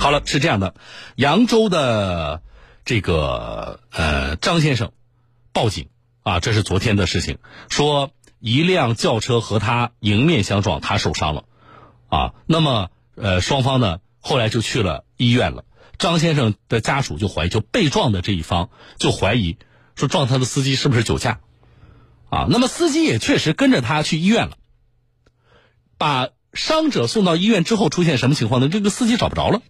[0.00, 0.74] 好了，是这样的，
[1.14, 2.40] 扬州的
[2.86, 4.92] 这个呃张先生
[5.52, 5.90] 报警
[6.22, 7.36] 啊，这是昨天的事情，
[7.68, 11.44] 说一辆轿车和他迎面相撞，他受伤了
[12.08, 12.32] 啊。
[12.46, 15.64] 那么呃双方呢后来就去了医院了。
[15.98, 19.58] 张先生的家属就怀疑，就被撞的这一方就怀疑
[19.96, 21.40] 说撞他的司机是不是酒驾
[22.30, 22.46] 啊？
[22.48, 24.56] 那么司机也确实跟着他去医院了，
[25.98, 28.70] 把伤者送到医院之后出现什么情况呢？
[28.70, 29.60] 这个司机找不着了。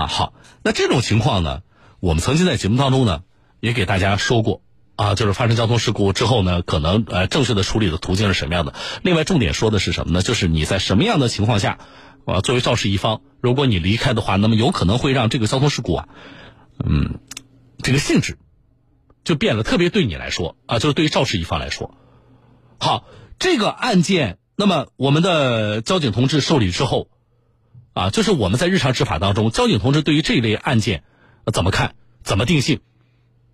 [0.00, 0.32] 啊，好，
[0.62, 1.60] 那这种情况呢，
[2.00, 3.22] 我们曾经在节目当中呢
[3.60, 4.62] 也给大家说过
[4.96, 8.72] 啊，就是发生交通事故之后呢，可能呃正确的处理的途径是什么样的。
[9.02, 10.22] 另外，重点说的是什么呢？
[10.22, 11.80] 就是你在什么样的情况下
[12.24, 16.08] 啊，作为肇事一方，如果你离开的话，那么有可能会让这个交通事故啊，
[16.82, 17.18] 嗯，
[17.82, 18.38] 这个性质
[19.22, 19.62] 就变了。
[19.64, 21.94] 特别对你来说啊，就是对于肇事一方来说，
[22.78, 23.04] 好，
[23.38, 27.08] 这个案件，那么我们的交警同志受理之后。
[28.00, 31.02] 啊，就是我们在日常执法当中，交警同志对于这类案件
[31.52, 32.80] 怎么看，怎么定性？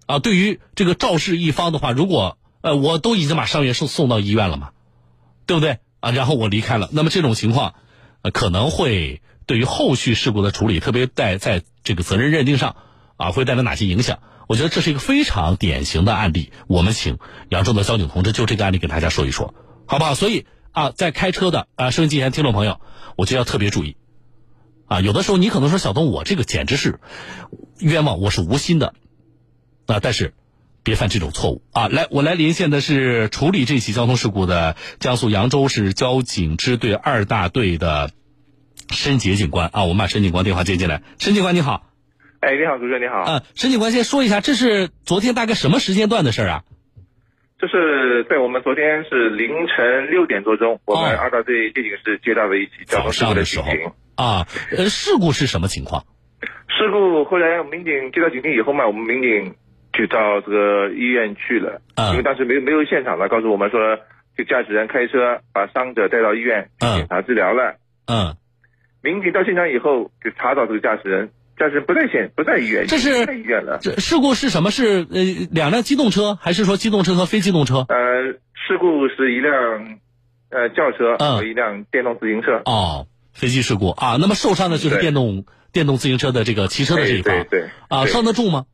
[0.06, 4.70] 啊，对于这个肇事一方的话，如果呃我都已经把伤员送送到医院了嘛，
[5.46, 5.80] 对不对？
[5.98, 7.74] 啊，然后我离开了，那么这种情况，
[8.22, 12.76] 呃，可能会对于后续事故的处理，特别在在这个责任认定上
[13.16, 14.20] 啊，会带来哪些影响？
[14.46, 20.14] 我觉得这是一个非常典型的案例，我们请扬州的交警同志就这个案例给大家说一说，好不好？
[20.14, 22.80] 所以啊，在开车的啊，收音机前听众朋友，
[23.16, 23.96] 我就要特别注意。
[24.88, 27.00] 啊，有的时候你可能说小东，我这个简直是
[27.80, 28.94] 冤枉，我是无心的
[29.86, 29.98] 啊！
[30.00, 30.32] 但是
[30.84, 31.88] 别犯这种错误啊！
[31.88, 38.10] 来，我来连线的是处理这起交通事故的江苏扬州市交警支队二大队的
[38.90, 39.82] 申杰警官啊！
[39.82, 41.02] 我们把申警官电话接进来。
[41.18, 41.90] 申警官你好，
[42.38, 43.22] 哎，你好，主持人你好。
[43.22, 46.64] 啊，申警官先说一下，这是昨天大概什么时间段的事儿啊？
[47.58, 53.66] 这是在我们昨天是凌晨六点多钟，我们二大队接警室接到的一起交通事故的时候。
[54.16, 56.04] 啊，呃，事故是什么情况？
[56.68, 59.54] 事故后来民警接到警情以后嘛，我们民警
[59.92, 61.80] 就到这个医院去了。
[61.94, 63.96] 啊，因为当时没有没有现场了，告诉我们说，
[64.36, 67.76] 就驾驶人开车把伤者带到医院检查治疗了。
[68.06, 68.36] 嗯，
[69.02, 73.78] 民警到现场以后就查找这个驾驶人，驾驶人不在现不在医院，这是在医院了。
[73.80, 74.70] 这事故是什么？
[74.70, 77.86] 是呃两辆机动车，还是说机动车和非机动车？
[77.88, 79.98] 呃，事故是一辆
[80.50, 82.62] 呃轿车和一辆电动自行车。
[82.64, 83.06] 哦。
[83.36, 88.64] 飞机事故啊，那么受伤的就是电动电动自行车的这个骑车的这一方，对啊，伤得重吗？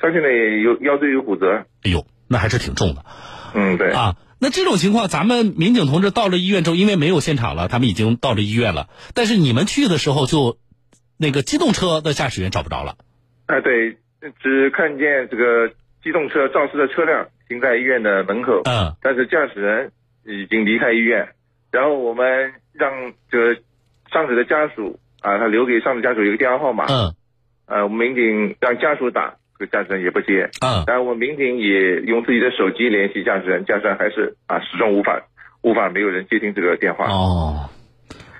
[0.00, 3.04] 伤现在有腰椎有骨折，哎呦，那还是挺重的。
[3.54, 8.88] 嗯，对啊，那这种情况，咱们民警同志到了医院之后，因为没有现场了，他们已经到了医院了。
[9.14, 10.58] 但是你们去的时候，就
[11.16, 12.96] 那个机动车的驾驶员找不着了。
[13.46, 13.98] 啊，对，
[14.42, 15.68] 只看见这个
[16.02, 19.92] 机动车肇事的车辆停在医院的门口，嗯，但是驾驶人
[20.24, 21.28] 已经离开医院。
[21.70, 23.60] 然后我们让这个
[24.12, 26.86] 伤者的家属啊，他留给伤者家属一个电话号码。
[26.86, 27.14] 嗯。
[27.66, 30.50] 呃，我们民警让家属打，这个驾驶人也不接。
[30.60, 30.84] 嗯。
[30.86, 35.22] 然后我们民警也用自己的手机联系驾驶人，驾驶人还是啊，始终无法
[35.62, 37.06] 无法没有人接听这个电话。
[37.06, 37.70] 哦。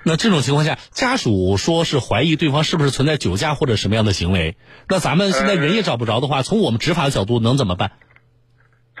[0.03, 4.57] 那这种情况下，家属说是怀疑对方是不是存在酒驾或者什么样的行为？
[4.89, 7.91] 那咱们现在人也找不着的话，从我们执法的角度能怎么办？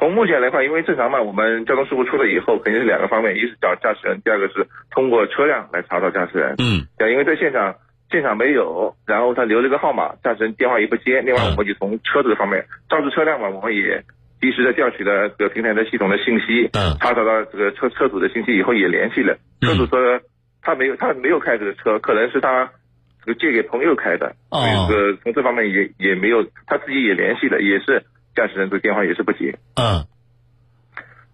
[0.01, 6.55] 从目前来看，因为正常嘛，我们交通事故出了以后，肯定是两个方面，一是找驾驶人，第二个是通过车辆来查找驾驶人。
[6.57, 7.75] 嗯，对，因为在现场
[8.09, 11.21] 现场没有，然后他留了个号码，驾驶人电话也不接。
[11.21, 14.01] 另外，我们就从车子方面，肇事车辆嘛，我们也
[14.41, 20.19] 及时的调取了这个平台的系统的信息，嗯，查找到这个车车主的信息以后，也联系了车主说
[20.63, 22.67] 他没有他没有开这个车，可能是他
[23.23, 24.33] 这个借给朋友开的。
[24.49, 28.01] 哦，这个从这方面也也没有，他自己也联系了，也是。
[28.35, 29.57] 驾驶人的电话也是不接。
[29.75, 30.05] 嗯。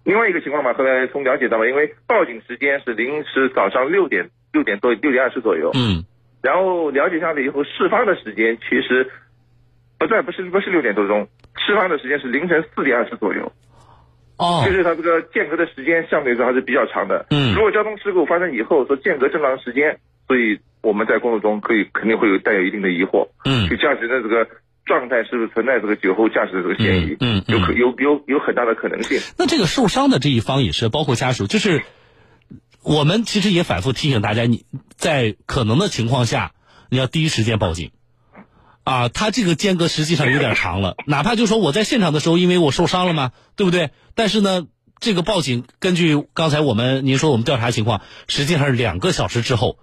[0.03, 5.71] 另外一个情况嘛，后来从了解到嘛，因为报警时间是临时早上六点六点多六点二十左右。
[5.75, 6.05] 嗯。
[6.41, 9.11] 然后了解下来以后，事发的时间其实
[9.99, 11.27] 不在不是不是六点多钟，
[11.57, 13.51] 事发的时间是凌晨四点二十左右。
[14.37, 14.63] 哦。
[14.65, 17.25] 就是它这个间隔的时间相对来说还是比较长的。
[17.31, 17.53] 嗯。
[17.53, 23.27] 如果交通事故发生以后说间隔正常时间，所以我们在工作中可以肯定会有带有一定的疑惑。
[23.43, 23.67] 嗯。
[23.67, 24.47] 就驾驶的这个。
[24.87, 27.17] 状态是不是存在这个酒后驾驶的这个嫌疑？
[27.19, 29.19] 嗯，有可有有有很大的可能性。
[29.37, 31.83] 那这个受伤的这一方也是包括家属，就是
[32.81, 36.53] 我们其实也反复提醒大家，你在可能的情况下，
[36.89, 37.91] 你要第一时间报警。
[38.83, 43.91] 啊，他这个间隔实际上有点长了， 哪怕就说我在现场的时候，因为我受伤了嘛，对不对？
[44.15, 44.65] 但是呢，
[45.01, 49.77] 这个报警根据刚才我们您说我们调查情况，实际上是两个小时之后。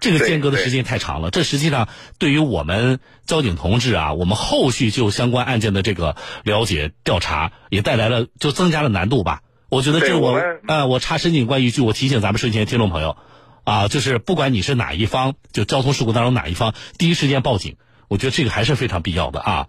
[0.00, 1.88] 这个间隔的时间太长了，这实际上
[2.18, 9.42] 对于我们交警同志啊，我们后续就相关案件的这个了解调查，也带来了就增加了难度吧。
[9.68, 13.16] 我觉得这我呃，我插申警官一句，我提醒咱们睡前听众朋友，
[13.62, 17.76] 啊，就是不管你是哪一方，就交通事故当中哪一方，第一时间报警，
[18.08, 19.66] 我觉得这个还是非常必要的啊。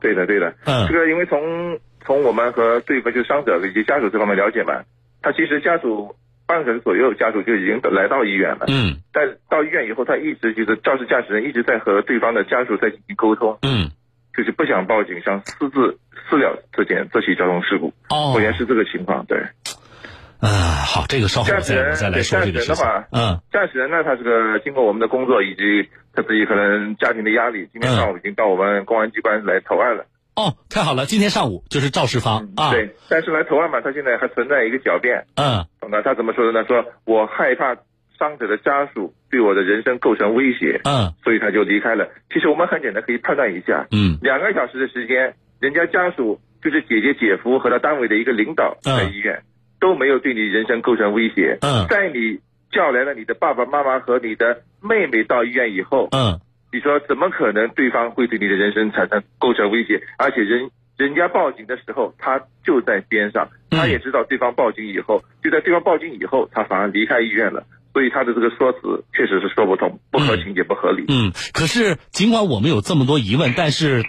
[0.00, 4.84] 对的，对的，嗯，这个因为从从我们和对方就伤者以及家属这方面了解嘛，
[5.22, 6.14] 他其实家属
[6.48, 13.90] 半个小时左右，家属就已经来到医院了，嗯，但到医院以后，他一直就是肇事驾驶人一直在和对方的家属在进行沟通，嗯，
[14.34, 15.98] 就是不想报警，想私自
[16.28, 19.38] 私了这件这起交通事故，哦，目前是这个情况，对。
[20.40, 20.48] 啊，
[20.86, 22.86] 好，这个稍后再再来说这个事情。
[23.10, 30.06] 嗯，驾驶人呢，他这个经过我们的工作以及他自己可能家庭的压力，今天上午已经到我们公安机关来投案了。
[30.38, 32.70] 哦，太好了，今天上午就是肇事方啊。
[32.70, 35.26] 对，但是呢投案嘛，他现在还存在一个狡辩。
[35.34, 36.64] 嗯，那他怎么说的呢？
[36.68, 37.74] 说我害怕
[38.16, 40.80] 伤者的家属对我的人身构成威胁。
[40.84, 42.08] 嗯，所以他就离开了。
[42.32, 43.84] 其实我们很简单可以判断一下。
[43.90, 49.42] 嗯，两个小时的时间，人家家属就是姐姐、姐夫和他单位的一个领导在医院。
[49.80, 51.56] 都没有对你人身构成威胁。
[51.60, 52.40] 嗯，在你
[52.72, 56.40] 叫来了你的爸爸妈妈和你的妹妹到医院以后，嗯，
[56.72, 60.02] 你说怎么可能对方会对你的人身产生构成威胁？
[60.18, 67.66] 而且人人家报警的时候，他就在边上，他也知道对方报警以后，就在对方报警以后，他反而离开医院了。
[67.94, 71.06] 所以他的这个说辞确实是说不通，不合情也，不合理。
[71.08, 74.04] 嗯，可是尽管我们有这么多疑问，但是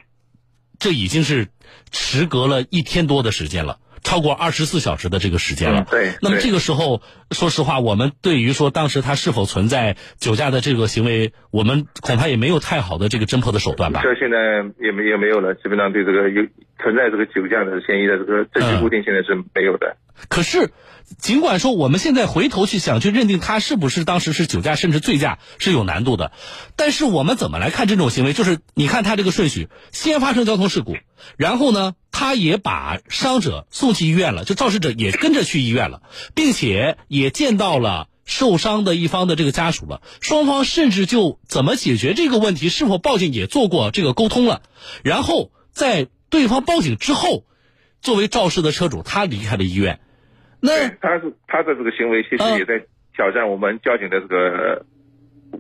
[0.78, 1.48] 这已经是
[1.92, 3.80] 时隔了一天多的时间了。
[4.04, 6.14] 超过二十四小时的这个时间了，对。
[6.22, 7.02] 那么这个时候，
[7.32, 14.02] 说实话，我们对于说当时他是否存在酒驾的这个行为，我们恐怕也没有太好的这个侦破的手段吧。
[14.04, 14.38] 这现在
[14.84, 16.44] 也没也没有了，基本上对这个有
[16.82, 19.98] 存在这个酒驾的嫌疑的这个证据固定现在是没有的。
[20.28, 20.72] 可是。
[21.18, 26.32] 尽管说我们现在回头去想去认定他是不是当时是酒驾甚至醉驾是有难度的，
[26.76, 28.34] 但是我们怎么来看这种行为？
[28.34, 30.98] 就是你看他这个顺序，先发生交通事故，
[31.36, 36.02] 然后呢，他也把伤者送去医院了，就肇事者也跟着去医院了，
[36.36, 44.64] 并且也见到了受伤的一方的这个家属了，双方甚至就怎么解决这个问题，是否报警也做过这个沟通了，
[45.02, 47.46] 然后在对方报警之后，
[48.02, 50.02] 作为肇事的车主，他离开了医院。
[50.60, 52.86] 那他是他的这个行为，其实也在
[53.16, 54.86] 挑战我们交警的这个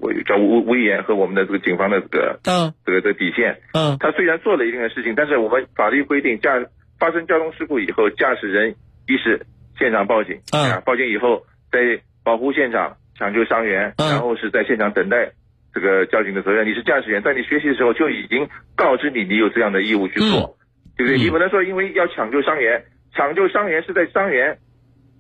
[0.01, 3.59] 威叫威威严和我们的这个警方的这个嗯这个的底线。
[3.73, 6.63] 嗯，他虽然做了一定的事情，但是我们法律规定，驾
[6.99, 8.75] 发生交通事故以后，驾驶人
[9.07, 9.45] 一是
[9.77, 15.31] 现场报警，嗯，报警以后在保护现场、抢救伤员，然后是在现场等待
[15.73, 16.67] 这个交警的责任。
[16.67, 20.57] 你是驾驶员，在你学习的时候就已经告知你，你有这样的义务去做，
[20.97, 21.17] 对不对？
[21.17, 22.83] 你不能说因为要抢救伤员，
[23.15, 24.57] 抢救伤员是在伤员。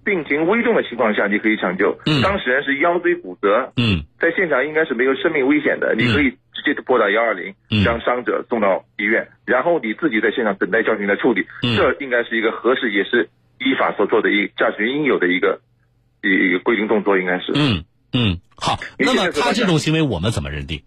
[0.03, 1.99] 病情危重的情况下，你可以抢救。
[2.05, 3.71] 嗯，当事人是腰椎骨折。
[3.77, 7.53] 嗯，在现场应该是没有生命危险的，你可以直接拨打幺二零，
[7.83, 11.45] 将伤者送到医院，然后你自己在现场等待交警的处理。
[11.63, 13.29] 嗯，这应该是一个合适，也是
[13.59, 15.61] 依法所做的一驾驶员应有的一个
[16.23, 17.51] 一一个规定动作，应该是。
[17.53, 18.77] 嗯嗯，好。
[18.97, 20.81] 那么他这种行为我们怎么认定？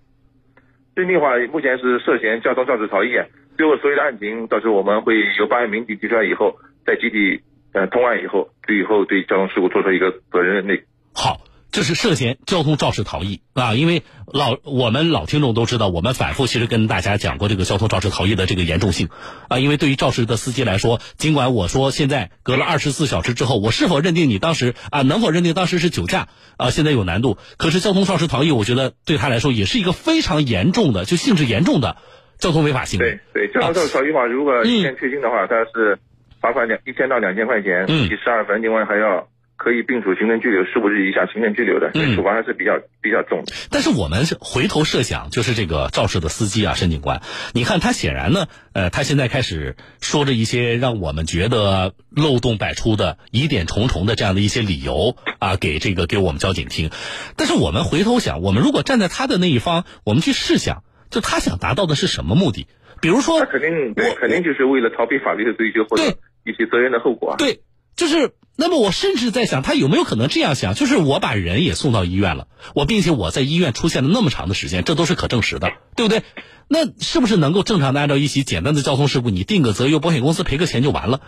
[0.95, 3.11] 认定的话，目前是涉嫌交通肇事逃逸。
[3.57, 7.41] 最后所有的案情，到时候我们会由办案民警提出来以后，再集体。
[7.73, 10.85] 呃，通案以后，对以后对交通事故做出一个责任认定。
[11.15, 11.41] 好，
[11.71, 13.75] 这是涉嫌交通肇事逃逸啊！
[13.75, 19.09] 因为老我们老听众都知道，我们反复其实跟大家讲过这个交通肇事逃逸的这个严重性
[19.49, 19.59] 啊。
[19.59, 26.29] 因为对于肇事的司机来说，尽管我说现在隔了二十四小时之后，我是否认定你当时啊，能否认定当时是酒驾
[26.59, 27.39] 啊，现在有难度。
[27.57, 31.97] 可是交通肇事逃逸，我觉得对他来说也是一个非常严重的，就性质严重的
[32.39, 33.21] 交通违法行为。
[33.33, 35.99] 对对，交通肇事逃逸的话，如果一线确定的话，他是。
[36.43, 43.53] 罚款两一千到两千块钱，记十二分，另外还要可以并处行政拘留十五日以下行政拘留的，处罚还是比较比较重的。
[43.71, 47.23] 但是我们回头设想，就是这个肇事的司机啊，申警官，
[47.55, 56.91] 你看他显然呢，呃，他现在开始说着一些让我们觉得漏洞百出的疑点重重的这样的一些理由啊，给这个给我们交警听。
[57.37, 62.67] 但是我们回头想，我们如果站在他的那一方，我们去试想，就他想达到的是什么目的？
[63.01, 66.17] 比如说，他肯定对，肯定就是为了逃避法律的追究或者。
[66.45, 67.61] 一些责任的后果，对，
[67.97, 70.75] 就是那么我甚至在想，他有没有可能这样想？
[70.75, 76.23] 就是我把人也送到医院了，我并且我在医院出现了那么长的时间，这都是可证实的，对不对？
[76.69, 81.21] 那是不是能够正常的按照一起简单的交通事故，你定个责由保险公司赔个钱就完了？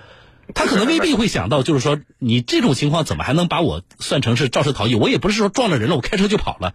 [0.54, 4.94] 他可能未必会想到，就是说你这种情况怎么还能把我算成是肇事逃逸？
[4.94, 6.74] 我也不是说撞了人了，我开车就跑了。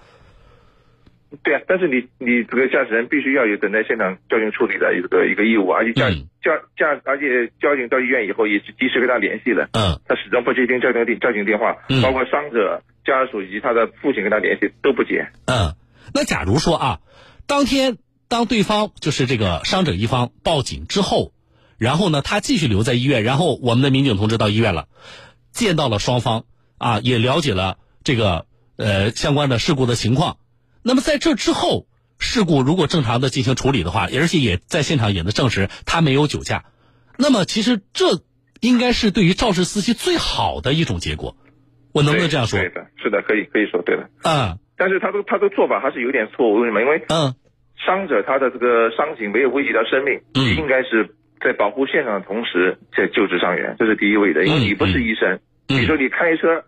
[1.43, 6.09] 对啊，但是你你这个驾驶人必须要有等待现场交警处理的一个一个义务，而且驾
[6.41, 9.69] 驾驾，而且交警到医院以后也是及时跟他联系的。
[9.73, 15.29] 嗯，他始终不接听交警电交警电话，包括伤者家属以及他的父亲跟他联系都不接。
[15.45, 15.75] 嗯，
[16.13, 16.99] 那假如说啊，
[17.45, 21.31] 当天当对方就是这个伤者一方报警之后，
[21.77, 24.87] 然后呢他继续留在医院，然后我们的民警同志到医院了，
[25.51, 26.45] 见到了双方
[26.79, 28.47] 啊，也了解了这个。
[28.81, 30.37] 呃相关的事故的情况。
[30.83, 31.87] 那么在这之后，
[32.19, 36.65] 事故如果正常的进行处理的话，而且也在现场也能证实他没有酒驾，
[37.17, 38.21] 那么其实这
[38.61, 41.35] 应该是对于肇事司机最好的一种结果。
[41.91, 42.59] 我能不能这样说？
[42.59, 44.09] 对的，是的，可以可以说对的。
[44.21, 46.81] 啊，但是他的他的做法还是有点错误，为什么？
[46.81, 47.33] 因为嗯，
[47.85, 54.45] 伤者他的这个伤情没有危及到生命，嗯，应该是在保护现场的同时在救治伤员，这是第一位的。
[54.45, 56.63] 因为你不是医生，你说你开车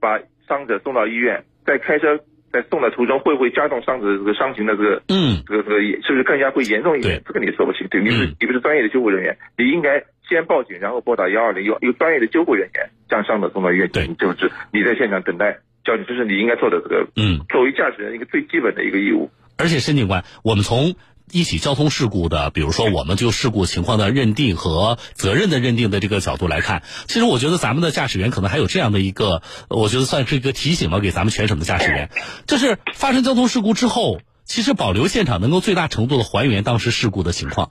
[0.00, 0.18] 把
[0.48, 2.18] 伤者送到医院，在开车
[2.52, 7.22] 在送的途中会不会加重伤者这个伤情的这个嗯这个这个是不是更加会严重一点？
[7.26, 10.02] 这个你说不清，对，你是你不是专业的救护人员，你应该。
[10.30, 14.48] 先报警，然后拨打幺二零，有有专业的救护人员将伤者送到医院进行救治。
[14.72, 19.28] 你在现场等待交警，这是你应该做的这个，嗯，作为驾驶人一个最基本的一个义务。
[19.58, 20.94] 而且，申警官，我们从
[21.32, 32.10] 一起交通事故的，比如说我们就事故情况的认定和责任的认定的这个角度来看，其实我觉得咱们的驾驶员可能还有这样的一个，我觉得算是一个提醒吧，给咱们全省的驾驶员，
[32.46, 37.70] 就是发生交通事故之后，其实保留现场能够最大程度的还原当时事故的情况。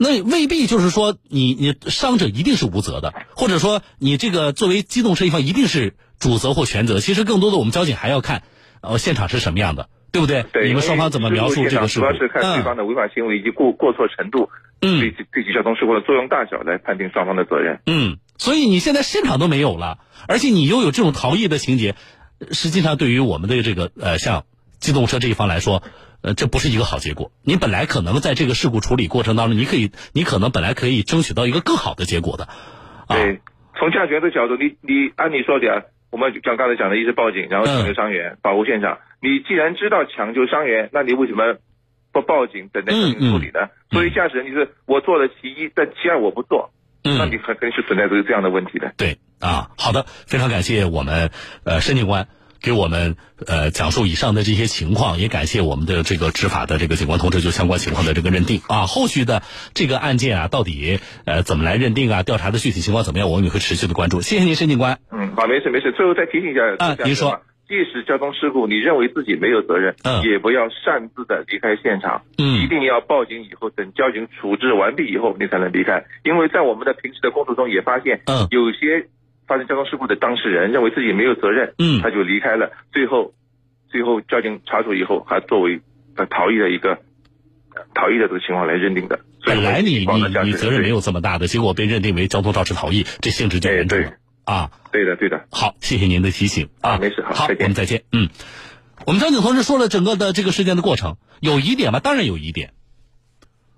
[0.00, 7.00] 那未必就是说你你伤者一定是无责的，或者说你这个作为机动车一方一定是主责或全责。
[7.00, 8.44] 其实更多的我们交警还要看，
[8.80, 10.44] 呃，现场是什么样的，对不对？
[10.52, 10.68] 对。
[10.68, 12.06] 你们双方怎么描述这个事故？
[12.06, 14.50] 主要是看对方的违法行为以及过过错程度，
[14.80, 17.80] 嗯，对对起交通事故的作用大小来判定双方的责任。
[17.86, 21.94] 嗯，所以你现在现场都没有了，而且你又有这种逃逸的情节，
[22.52, 24.44] 实际上对于我们的这个呃像
[24.78, 25.82] 机动车这一方来说。
[26.20, 27.30] 呃，这不是一个好结果。
[27.44, 32.48] 你本来可能在这个事故处理过程当中，你可以，你可能本来可以争取到一个更好的结果的。
[33.06, 33.40] 对，
[33.78, 38.98] 从驾驶员的角度，你你按你说的，我们像刚才讲的，一是报警，然后抢救伤员，保护现场。
[39.20, 41.56] 你既然知道抢救伤员，那你为什么
[42.12, 43.68] 不报警，等待交警处理呢？
[43.90, 46.70] 作为驾驶人，你是我做了其一，但其二我不做，
[47.02, 48.92] 那你肯定是存在这个这样的问题的。
[48.96, 51.30] 对啊，好的，非常感谢我们
[51.64, 52.28] 呃申警官。
[52.62, 58.86] 给我们呃讲述以上的这些情况，也感谢我们的这个执法的这个警官同志就相关情况的这个认定啊。
[58.86, 59.42] 后续的
[59.74, 62.22] 这个案件啊，到底呃怎么来认定啊？
[62.22, 63.30] 调查的具体情况怎么样？
[63.30, 64.20] 我们也会持续的关注。
[64.20, 64.98] 谢谢您，申警官。
[65.10, 65.92] 嗯，好，没事没事。
[65.92, 76.04] 最后再提醒一下啊，您说，即使交通事故你认为自己没有责任，嗯，也不要擅自的离开现场，嗯，一定要报警以后，等交警处置完毕以后，你才能离开。
[76.24, 79.08] 因为在我们的平时的工作中也发现，嗯，有些。
[79.48, 82.70] 发生交通事故的当事人认为自己没有责任，嗯，他就离开了。
[82.92, 83.32] 最后，
[83.90, 85.80] 最后交警查处以后，还作为
[86.16, 86.98] 呃逃逸的一个
[87.94, 89.20] 逃逸的这个情况来认定的。
[89.44, 94.12] 本来你你你责任没有这么大的，结果被认定为交通肇事逃逸，这性质就严重了
[94.44, 94.70] 啊。
[94.92, 95.46] 对的，对的。
[95.50, 98.02] 好，谢谢您的提醒啊，没事，好，我们再见。
[98.12, 98.28] 嗯，
[99.06, 102.00] 我们交警同志说了整个的这个事件的过程，有疑点吗？
[102.00, 102.74] 当然有疑点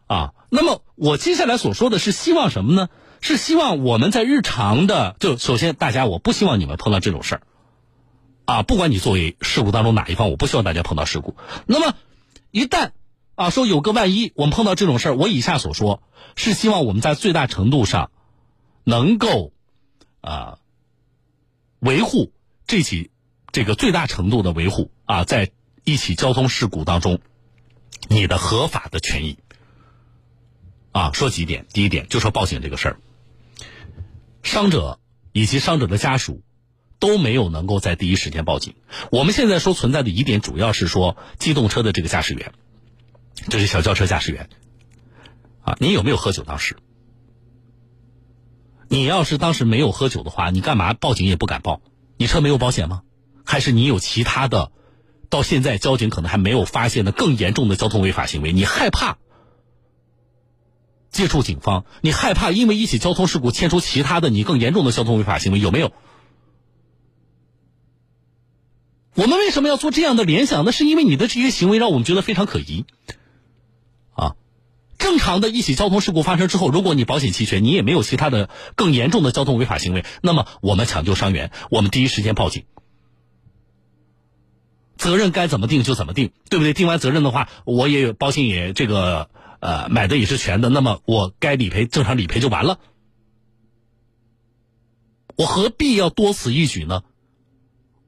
[0.09, 0.33] 啊。
[0.51, 2.89] 那么我接下来所说的是希望什么呢？
[3.21, 7.43] 是希望我们在日常的，就首先大家，我不希望你们碰到这种事儿，
[8.47, 11.37] 啊，不管你作为事故当中哪一方，我不希望大家碰到事故。
[11.67, 11.95] 那么，
[12.51, 12.93] 一旦
[13.35, 16.03] 啊说有个万一，我们碰到这种事儿，我以下所说
[16.35, 18.11] 是希望我们在最大程度上
[18.85, 19.53] 能够
[20.23, 20.59] 啊
[21.79, 22.33] 维护
[22.67, 23.11] 这起
[23.53, 25.51] 这个最大程度的维护啊，在
[25.85, 27.21] 一起交通事故当中
[28.09, 29.39] 你的合法的权益。
[30.93, 33.01] 啊，说几点，第一点就说报警这个事儿。
[34.43, 34.99] 伤者
[35.33, 36.43] 以及伤者的家属
[36.99, 38.75] 都没有能够在第一时间报警。
[39.11, 42.53] 我们现在说存在的疑点，主要是说机动车的这个驾驶员，
[43.49, 44.49] 这是小轿车驾驶员。
[45.63, 46.43] 啊，你有没有喝酒？
[46.43, 46.77] 当时，
[48.89, 51.83] 你要是当时没有喝酒的话，你干嘛报警也不敢报？
[52.17, 53.03] 你车没有保险吗？
[53.45, 54.73] 还是你有其他的？
[55.29, 59.19] 到现在交警可能还没有发现的更严重的交通违法行为，你害怕？
[61.11, 65.93] 接触警方，你害怕因为一起交通事故牵出其他的你更严重的交通违法行为有没有？
[69.17, 70.65] 我们为什么要做这样的联想？
[70.65, 72.87] 那是因为你的这些行为让我们觉得非常可疑。
[74.15, 74.37] 啊，
[74.99, 82.63] 正常的一起交通事故发生之后，如果你保险齐全，你也没有其他的更严重的交通违法行为，那么我们抢救伤员，我们第一时间报警，
[84.97, 86.73] 责任该怎么定就怎么定，对不对？
[86.73, 89.29] 定完责任的话，我也有保险也这个。
[89.61, 92.81] 呃，买的也是全的，那么我该理赔正常理赔就完了，
[95.37, 97.03] 我何必要多此一举呢？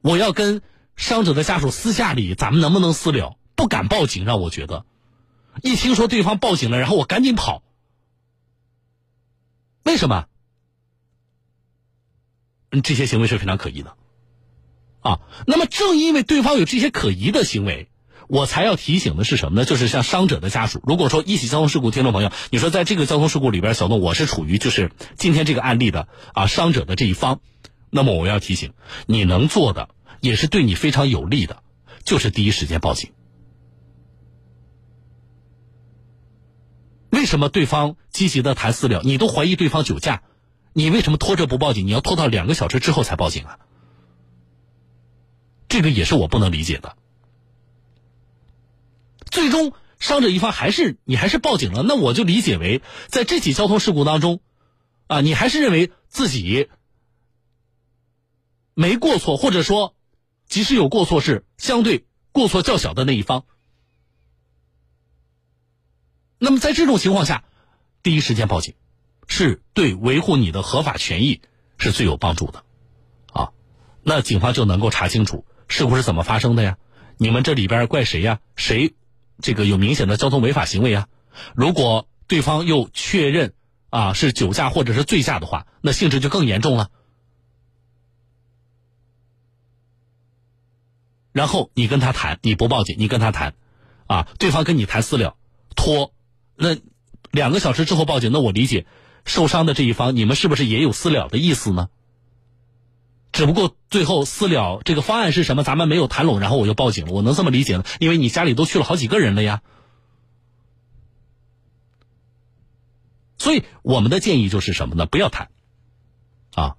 [0.01, 0.63] 我要跟
[0.95, 3.37] 伤者的家属私下里，咱们能不能私了？
[3.55, 4.85] 不敢报警，让我觉得，
[5.61, 7.63] 一听说对方报警了，然后我赶紧跑，
[9.83, 10.27] 为什么？
[12.81, 13.95] 这些行为是非常可疑的，
[15.01, 17.89] 啊，那么正因为对方有这些可疑的行为。
[18.27, 19.65] 我才要提醒的是什么呢？
[19.65, 27.41] 就是像伤者的家属，如果说一起交通事故，听众朋友，你说在这个交通事故里边，小东我是处于就是今天这个案例的啊伤者的这一方，
[27.89, 28.73] 那么我要提醒，
[29.05, 29.89] 你能做的
[30.21, 31.63] 也是对你非常有利的，
[32.03, 33.11] 就是第一时间报警。
[37.09, 40.23] 为什么对方积极的谈私了，你都怀疑对方酒驾，
[40.73, 41.85] 你为什么拖着不报警？
[41.85, 43.59] 你要拖到两个小时之后才报警啊？
[45.67, 46.97] 这个也是我不能理解的。
[49.33, 54.41] 最终伤者一方还是你还是报警了，那我就理解为在这起交通事故当中，
[55.07, 56.69] 啊，你还是认为自己
[58.75, 59.95] 没过错，或者说
[60.45, 63.45] 即使有过错是相对过错较小的那一方。
[66.37, 67.43] 那么在这种情况下，
[68.03, 68.75] 第一时间报警，
[69.27, 71.41] 是对维护你的合法权益
[71.79, 72.63] 是最有帮助的，
[73.31, 73.49] 啊，
[74.03, 76.77] 那警方就能够查清楚事故是怎么发生的呀？
[77.17, 78.39] 你们这里边怪谁呀？
[78.55, 78.93] 谁
[79.41, 81.07] 这个有明显的交通违法行为啊？
[81.55, 83.53] 如果对方又确认
[83.89, 86.89] 啊是酒驾或者是醉驾的话，那性质就更严重了。
[91.31, 93.55] 然后你跟他谈，你不报警，你跟他谈，
[94.05, 95.35] 啊，对方跟你谈私了，
[95.75, 96.13] 拖。
[96.55, 96.77] 那
[97.31, 98.85] 两个小时之后报警，那我理解
[99.25, 101.89] 受伤的这一方，你们是不是也有私了的意思呢？
[103.33, 107.11] 只不过最后私了这个方案是什么，咱们没有谈拢，然后我就报警了。
[107.11, 107.83] 我能这么理解呢？
[107.99, 109.61] 因为你家里都去了好几个人了呀。
[113.37, 115.05] 所以我们的建议就是什么呢？
[115.05, 115.49] 不要谈
[116.53, 116.75] 啊！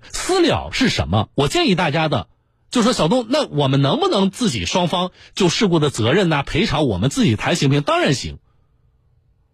[0.00, 1.28] 私了是什么？
[1.34, 2.28] 我建议大家的，
[2.70, 7.82] 就说小东，那我们能不能自己双方就事故的责任呐、赔偿，我们自己谈行不行？
[7.82, 8.38] 当然行。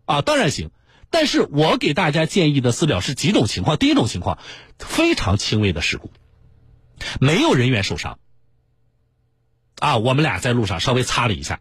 [0.07, 0.71] 啊，当然行，
[1.15, 3.77] 但是我给大家建议的私了是几种情况。
[3.77, 4.41] 第一种情况，
[4.81, 6.11] 非常轻微的事故，
[7.21, 8.19] 没有人员受伤。
[9.79, 11.61] 啊，我们俩在路上稍微擦了一下，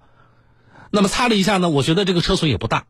[0.90, 2.88] 那么擦了一下呢，我觉得这个车损也不大。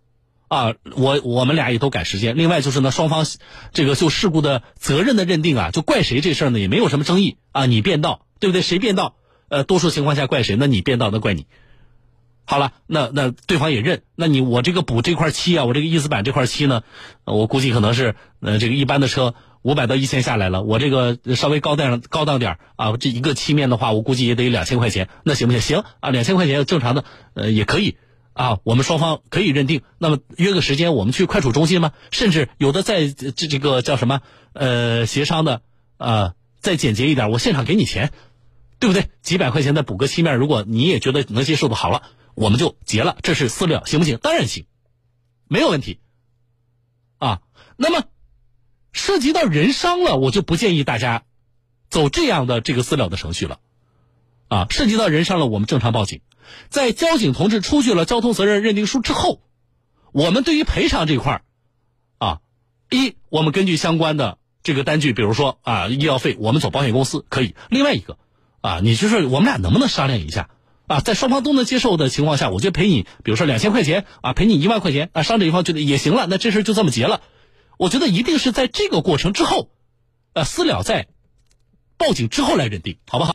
[0.48, 2.38] 啊，我我们俩也都赶时间。
[2.38, 3.26] 另外就是呢，双方
[3.74, 7.66] 这个就事故的责任的认定啊，就怪谁这事儿呢也没有什么争议啊。
[7.66, 8.62] 你变道，对不对？
[8.62, 9.18] 谁变道？
[9.50, 10.56] 呃，多数情况下怪谁？
[10.56, 11.46] 那你变道，那怪你。
[12.46, 16.84] 好了，那那对方也认，那你我这个补这块漆啊，我这个翼子板这块漆呢，
[17.24, 25.62] 我估计可能是呃这个一般的车五百到一千下来了，我这个稍微高档高档点啊，这一个漆面的话，我估计也得两千块钱，那行不行？
[25.62, 27.96] 行啊，两千块钱正常的呃也可以
[28.34, 29.82] 啊，我们双方可以认定。
[29.98, 31.94] 那么约个时间，我们去快处中心吗？
[32.12, 34.20] 甚至有的在这这个叫什么
[34.52, 35.62] 呃协商的
[35.96, 38.12] 啊，再简洁一点，我现场给你钱，
[38.80, 39.08] 对不对？
[39.22, 42.04] 几百块钱再补个漆面，如果你也觉得能接受的，好了。
[42.36, 44.18] 我们就结了，这是私了，行不行？
[44.22, 44.66] 当然行，
[45.48, 46.00] 没有问题。
[47.18, 47.42] 啊，
[47.78, 48.06] 那么
[48.92, 51.24] 涉及到人伤了，我就不建议大家
[51.90, 53.60] 走这样的这个私了的程序了。
[54.48, 56.22] 啊，涉及到人伤了，我们正常报警。
[56.70, 59.42] 在交警同志出具了交通责任认定书之后，
[60.12, 61.44] 我们对于赔偿这块
[62.18, 62.42] 啊，
[62.90, 67.56] 一我们根据相关的这个单据，比如说啊医药费，我们走保险公司可以。
[67.70, 68.18] 另外一个
[68.62, 70.50] 啊，你就是我们俩能不能商量一下？
[70.88, 77.22] 啊，在双方都能接受的情况下，我就赔你，比如说两千块钱啊，赔你一万块钱啊，伤者一方觉得也行了，那这事就这么结了。
[77.78, 79.70] 我觉得一定是在这个过程之后，
[80.34, 81.08] 呃，私了在
[81.98, 83.32] 报警之后来认定，好不好？